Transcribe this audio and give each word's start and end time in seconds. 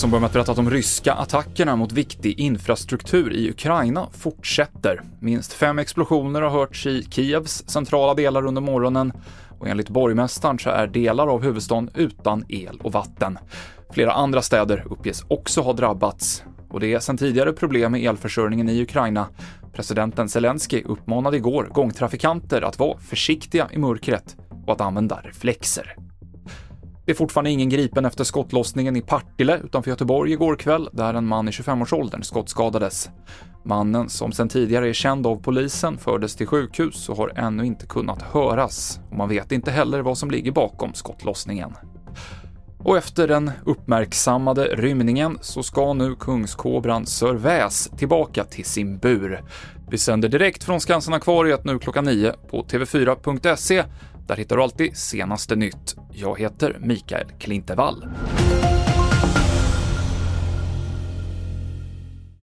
som 0.00 0.10
börjar 0.10 0.20
med 0.20 0.26
att 0.26 0.32
berätta 0.32 0.52
att 0.52 0.56
de 0.56 0.70
ryska 0.70 1.12
attackerna 1.12 1.76
mot 1.76 1.92
viktig 1.92 2.40
infrastruktur 2.40 3.32
i 3.32 3.50
Ukraina 3.50 4.08
fortsätter. 4.12 5.02
Minst 5.20 5.52
fem 5.52 5.78
explosioner 5.78 6.42
har 6.42 6.50
hörts 6.50 6.86
i 6.86 7.02
Kievs 7.10 7.68
centrala 7.68 8.14
delar 8.14 8.46
under 8.46 8.62
morgonen 8.62 9.12
och 9.58 9.68
enligt 9.68 9.88
borgmästaren 9.88 10.58
så 10.58 10.70
är 10.70 10.86
delar 10.86 11.26
av 11.26 11.42
huvudstaden 11.42 11.90
utan 11.94 12.44
el 12.48 12.80
och 12.82 12.92
vatten. 12.92 13.38
Flera 13.92 14.12
andra 14.12 14.42
städer 14.42 14.84
uppges 14.90 15.24
också 15.28 15.60
ha 15.60 15.72
drabbats 15.72 16.44
och 16.70 16.80
det 16.80 16.94
är 16.94 16.98
sedan 16.98 17.16
tidigare 17.16 17.52
problem 17.52 17.92
med 17.92 18.04
elförsörjningen 18.04 18.68
i 18.68 18.82
Ukraina. 18.82 19.28
Presidenten 19.72 20.28
Zelensky 20.28 20.82
uppmanade 20.84 21.36
igår 21.36 21.68
gångtrafikanter 21.72 22.62
att 22.62 22.78
vara 22.78 22.98
försiktiga 22.98 23.68
i 23.72 23.78
mörkret 23.78 24.36
och 24.70 24.74
att 24.74 24.80
använda 24.80 25.20
reflexer. 25.24 25.96
Det 27.06 27.12
är 27.12 27.16
fortfarande 27.16 27.50
ingen 27.50 27.68
gripen 27.68 28.04
efter 28.04 28.24
skottlossningen 28.24 28.96
i 28.96 29.02
Partille 29.02 29.60
utanför 29.64 29.90
Göteborg 29.90 30.32
igår 30.32 30.56
kväll, 30.56 30.88
där 30.92 31.14
en 31.14 31.26
man 31.26 31.48
i 31.48 31.50
25-årsåldern 31.50 32.22
skottskadades. 32.22 33.10
Mannen, 33.64 34.08
som 34.08 34.32
sedan 34.32 34.48
tidigare 34.48 34.88
är 34.88 34.92
känd 34.92 35.26
av 35.26 35.36
polisen, 35.36 35.98
fördes 35.98 36.36
till 36.36 36.46
sjukhus 36.46 37.08
och 37.08 37.16
har 37.16 37.32
ännu 37.36 37.66
inte 37.66 37.86
kunnat 37.86 38.22
höras. 38.22 39.00
Och 39.10 39.16
man 39.16 39.28
vet 39.28 39.52
inte 39.52 39.70
heller 39.70 40.00
vad 40.00 40.18
som 40.18 40.30
ligger 40.30 40.52
bakom 40.52 40.94
skottlossningen. 40.94 41.74
Och 42.84 42.96
efter 42.96 43.28
den 43.28 43.50
uppmärksammade 43.64 44.64
rymningen 44.64 45.38
så 45.40 45.62
ska 45.62 45.92
nu 45.92 46.14
kungskobran 46.14 47.06
Sir 47.06 47.34
Väs 47.34 47.90
tillbaka 47.96 48.44
till 48.44 48.64
sin 48.64 48.98
bur. 48.98 49.42
Vi 49.90 49.98
sänder 49.98 50.28
direkt 50.28 50.64
från 50.64 50.80
Skansen-akvariet 50.80 51.64
nu 51.64 51.78
klockan 51.78 52.04
9 52.04 52.34
på 52.50 52.62
tv4.se. 52.62 53.84
Där 54.26 54.36
hittar 54.36 54.56
du 54.56 54.62
alltid 54.62 54.96
senaste 54.96 55.56
nytt. 55.56 55.96
Jag 56.12 56.38
heter 56.40 56.76
Mikael 56.80 57.26
Klintevall. 57.38 58.06